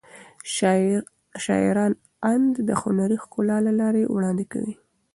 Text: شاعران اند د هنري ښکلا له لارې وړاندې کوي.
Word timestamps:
شاعران 1.43 1.93
اند 2.31 2.53
د 2.67 2.69
هنري 2.81 3.17
ښکلا 3.23 3.57
له 3.67 3.71
لارې 3.79 4.03
وړاندې 4.13 4.45
کوي. 4.53 4.73